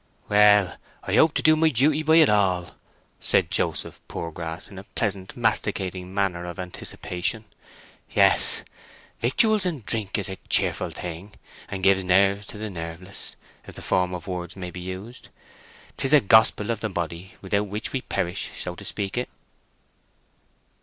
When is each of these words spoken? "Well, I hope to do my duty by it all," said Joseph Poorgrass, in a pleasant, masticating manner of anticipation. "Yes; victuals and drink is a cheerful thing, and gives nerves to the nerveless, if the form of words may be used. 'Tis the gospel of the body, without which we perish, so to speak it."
"Well, 0.29 0.77
I 1.03 1.13
hope 1.13 1.35
to 1.35 1.43
do 1.43 1.55
my 1.55 1.69
duty 1.69 2.01
by 2.01 2.15
it 2.15 2.27
all," 2.27 2.71
said 3.19 3.51
Joseph 3.51 4.01
Poorgrass, 4.07 4.67
in 4.67 4.79
a 4.79 4.83
pleasant, 4.83 5.37
masticating 5.37 6.11
manner 6.11 6.43
of 6.45 6.57
anticipation. 6.57 7.45
"Yes; 8.09 8.63
victuals 9.19 9.63
and 9.63 9.85
drink 9.85 10.17
is 10.17 10.27
a 10.27 10.37
cheerful 10.49 10.89
thing, 10.89 11.33
and 11.69 11.83
gives 11.83 12.03
nerves 12.03 12.47
to 12.47 12.57
the 12.57 12.71
nerveless, 12.71 13.35
if 13.67 13.75
the 13.75 13.83
form 13.83 14.15
of 14.15 14.25
words 14.25 14.55
may 14.55 14.71
be 14.71 14.81
used. 14.81 15.29
'Tis 15.97 16.09
the 16.09 16.19
gospel 16.19 16.71
of 16.71 16.79
the 16.79 16.89
body, 16.89 17.35
without 17.39 17.67
which 17.67 17.93
we 17.93 18.01
perish, 18.01 18.49
so 18.57 18.73
to 18.75 18.83
speak 18.83 19.19
it." 19.19 19.29